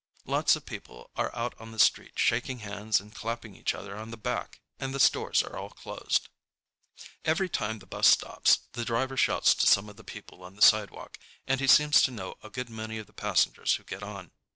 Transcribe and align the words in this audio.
Lots 0.25 0.55
of 0.55 0.65
people 0.65 1.11
are 1.15 1.29
out 1.35 1.53
on 1.61 1.71
the 1.71 1.77
street 1.77 2.13
shaking 2.15 2.57
hands 2.57 2.99
and 2.99 3.13
clapping 3.13 3.55
each 3.55 3.75
other 3.75 3.95
on 3.95 4.09
the 4.09 4.17
back, 4.17 4.59
and 4.79 4.95
the 4.95 4.99
stores 4.99 5.43
are 5.43 5.55
all 5.55 5.69
closed. 5.69 6.27
Every 7.23 7.47
time 7.47 7.77
the 7.77 7.85
bus 7.85 8.07
stops, 8.07 8.61
the 8.71 8.83
driver 8.83 9.15
shouts 9.15 9.53
to 9.53 9.67
some 9.67 9.89
of 9.89 9.97
the 9.97 10.03
people 10.03 10.41
on 10.41 10.55
the 10.55 10.61
sidewalk, 10.63 11.19
and 11.45 11.59
he 11.59 11.67
seems 11.67 12.01
to 12.01 12.09
know 12.09 12.33
a 12.41 12.49
good 12.49 12.71
many 12.71 12.97
of 12.97 13.05
the 13.05 13.13
passengers 13.13 13.75
who 13.75 13.83
get 13.83 14.01
on. 14.01 14.31